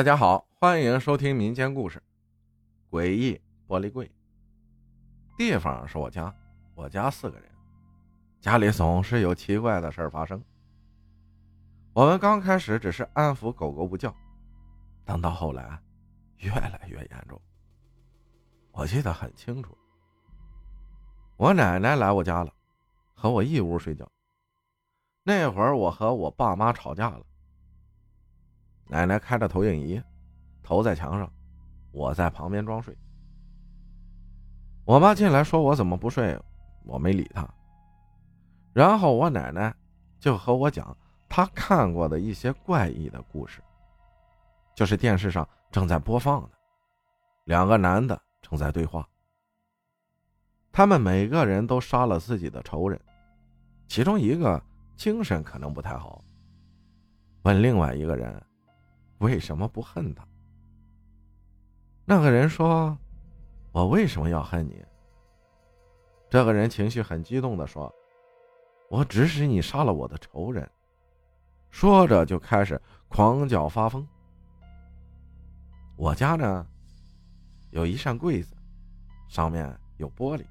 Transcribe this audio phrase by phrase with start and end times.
[0.00, 2.02] 大家好，欢迎收听民间故事
[2.90, 4.06] 《诡异玻璃柜》。
[5.36, 6.34] 地方是我家，
[6.74, 7.52] 我家四个人，
[8.40, 10.42] 家里总是有奇怪的事儿发生。
[11.92, 14.10] 我们刚开始只是安抚狗狗不叫，
[15.04, 15.78] 等到后来，
[16.38, 17.38] 越来越严重。
[18.72, 19.76] 我记得很清楚，
[21.36, 22.50] 我奶奶来我家了，
[23.12, 24.10] 和我一屋睡觉。
[25.24, 27.26] 那会儿我和我爸妈吵架了。
[28.90, 30.02] 奶奶开着投影仪，
[30.64, 31.32] 投在墙上，
[31.92, 32.92] 我在旁边装睡。
[34.84, 36.36] 我妈进来说：“我怎么不睡？”
[36.84, 37.48] 我没理她。
[38.72, 39.72] 然后我奶奶
[40.18, 40.96] 就和我讲
[41.28, 43.62] 她看过的一些怪异的故事，
[44.74, 46.50] 就是电视上正在播放的，
[47.44, 49.08] 两个男的正在对话。
[50.72, 53.00] 他们每个人都杀了自己的仇人，
[53.86, 54.60] 其中一个
[54.96, 56.24] 精神可能不太好，
[57.42, 58.42] 问另外一个人。
[59.20, 60.26] 为什么不恨他？
[62.04, 62.98] 那个人说
[63.72, 64.84] ：“我为什么要恨你？”
[66.28, 67.90] 这个人情绪很激动的说
[68.90, 70.68] ：“我指使你杀了我的仇人。”
[71.70, 74.06] 说着就开始狂叫发疯。
[75.96, 76.66] 我家呢，
[77.70, 78.56] 有一扇柜子，
[79.28, 80.44] 上面有玻璃，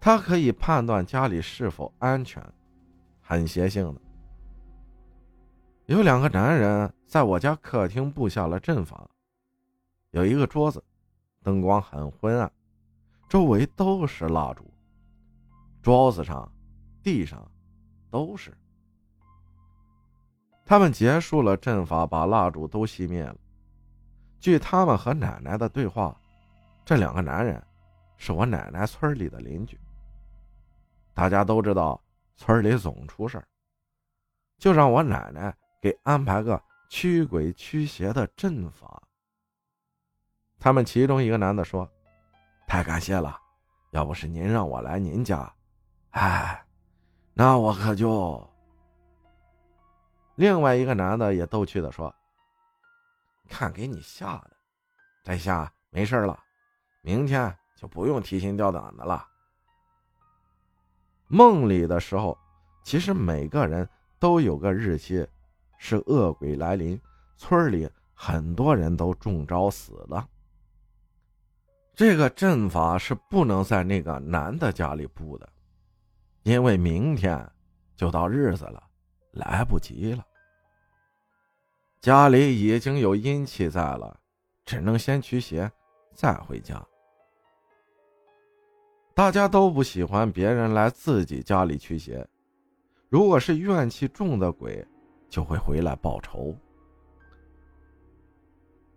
[0.00, 2.42] 它可以判断家里是否安全，
[3.20, 4.00] 很邪性的。
[5.90, 9.10] 有两个男人在我家客厅布下了阵法，
[10.12, 10.80] 有一个桌子，
[11.42, 12.48] 灯光很昏暗，
[13.28, 14.72] 周围都是蜡烛，
[15.82, 16.48] 桌子上、
[17.02, 17.44] 地上
[18.08, 18.56] 都是。
[20.64, 23.36] 他们结束了阵法，把蜡烛都熄灭了。
[24.38, 26.16] 据他们和奶奶的对话，
[26.84, 27.60] 这两个男人
[28.16, 29.76] 是我奶奶村里的邻居。
[31.14, 32.00] 大家都知道
[32.36, 33.44] 村里总出事
[34.56, 35.52] 就让我奶奶。
[35.80, 39.02] 给安排个驱鬼驱邪的阵法。
[40.58, 41.90] 他们其中一个男的说
[42.68, 43.40] ：“太感谢了，
[43.90, 45.50] 要不是您让我来您家，
[46.10, 46.64] 哎，
[47.32, 48.46] 那我可就……”
[50.36, 52.14] 另外一个男的也逗趣的说
[53.48, 54.50] ：“看给你吓的，
[55.24, 56.38] 在下没事了，
[57.00, 59.26] 明天就不用提心吊胆的了。”
[61.26, 62.36] 梦里的时候，
[62.84, 63.88] 其实每个人
[64.18, 65.26] 都有个日期。
[65.82, 67.00] 是恶鬼来临，
[67.38, 70.28] 村里很多人都中招死了。
[71.94, 75.48] 这个阵法是不能在那个男的家里布的，
[76.42, 77.50] 因为明天
[77.96, 78.82] 就到日子了，
[79.32, 80.22] 来不及了。
[82.02, 84.20] 家里已经有阴气在了，
[84.66, 85.70] 只能先驱邪，
[86.14, 86.86] 再回家。
[89.14, 92.28] 大家都不喜欢别人来自己家里驱邪，
[93.08, 94.86] 如果是怨气重的鬼。
[95.30, 96.54] 就会回来报仇。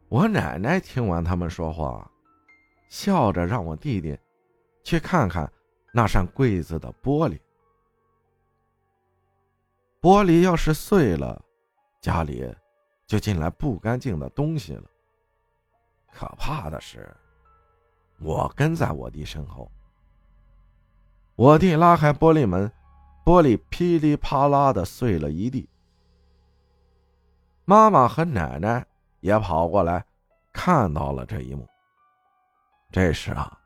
[0.09, 2.11] 我奶奶听完他们说话，
[2.89, 4.17] 笑着让我弟弟
[4.83, 5.49] 去看看
[5.94, 7.39] 那扇柜子的玻璃。
[10.01, 11.41] 玻璃要是碎了，
[12.01, 12.53] 家里
[13.07, 14.83] 就进来不干净的东西了。
[16.11, 17.15] 可怕的是，
[18.19, 19.71] 我跟在我弟身后，
[21.35, 22.71] 我弟拉开玻璃门，
[23.25, 25.67] 玻璃噼里啪啦的碎了一地。
[27.66, 28.85] 妈妈和奶奶
[29.22, 30.03] 也跑过来，
[30.51, 31.66] 看到了这一幕。
[32.91, 33.57] 这时啊，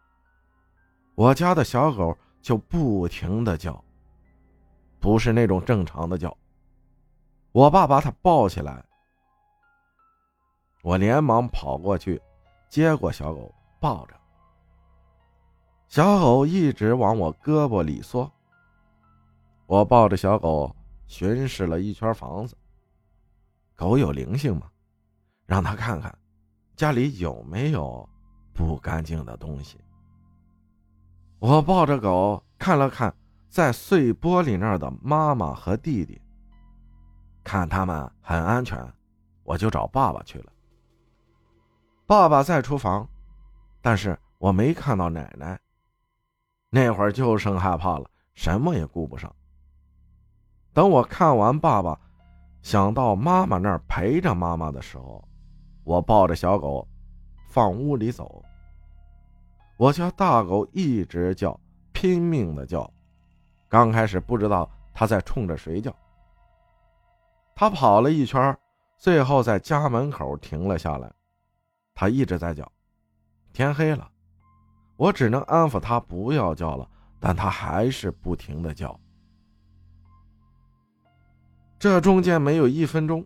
[1.16, 3.84] 我家的小狗就不停的叫，
[5.00, 6.36] 不是那种正常的叫。
[7.52, 8.86] 我爸把它抱起来，
[10.84, 12.22] 我连忙跑过去，
[12.70, 14.16] 接过小狗抱着。
[15.88, 18.32] 小狗一直往我胳膊里缩。
[19.66, 20.74] 我抱着小狗
[21.08, 22.56] 巡视了一圈房子。
[23.78, 24.70] 狗有灵性吗？
[25.46, 26.14] 让他看看
[26.76, 28.10] 家里有没有
[28.54, 29.80] 不干净的东西。
[31.40, 33.16] 我抱着狗看了看
[33.48, 36.20] 在碎玻璃那儿的妈妈和弟弟，
[37.44, 38.78] 看他们很安全，
[39.44, 40.52] 我就找爸爸去了。
[42.08, 43.08] 爸爸在厨房，
[43.80, 45.58] 但是我没看到奶奶。
[46.70, 49.34] 那会儿就剩害怕了，什么也顾不上。
[50.74, 51.98] 等我看完爸爸。
[52.62, 55.24] 想到妈妈那儿陪着妈妈的时候，
[55.84, 56.88] 我抱着小狗，
[57.48, 58.44] 放屋里走。
[59.78, 61.58] 我家大狗一直叫，
[61.94, 62.92] 拼命的叫。
[63.70, 65.96] 刚开始不知道它在冲着谁叫。
[67.56, 68.58] 它跑了一圈，
[68.98, 71.12] 最后在家门口停了下来。
[71.94, 72.70] 它一直在叫。
[73.54, 74.10] 天黑了，
[74.98, 76.90] 我只能安抚它不要叫了，
[77.20, 79.00] 但它还是不停的叫。
[81.80, 83.26] 这中间没有一分钟，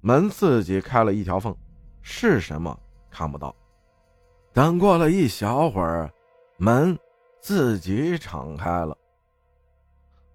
[0.00, 1.54] 门自己开了一条缝，
[2.00, 2.78] 是什么
[3.10, 3.54] 看不到。
[4.52, 6.10] 等过了一小会儿，
[6.56, 6.98] 门
[7.40, 8.96] 自己敞开了。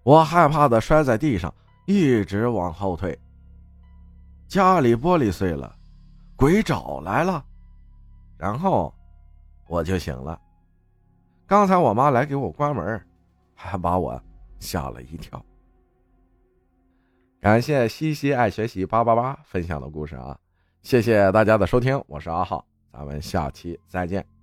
[0.02, 1.52] 我害怕的摔在地上，
[1.86, 3.18] 一直往后退。
[4.46, 5.74] 家里玻璃碎了，
[6.36, 7.44] 鬼找来了，
[8.36, 8.94] 然后
[9.66, 10.40] 我就醒了。
[11.46, 13.04] 刚才我妈来给我关门，
[13.54, 14.20] 还把我
[14.60, 15.44] 吓了一跳。
[17.40, 20.36] 感谢西西爱学习八八八分享的故事啊！
[20.82, 24.39] 谢谢大家的收听，我是阿浩，咱们下期再见。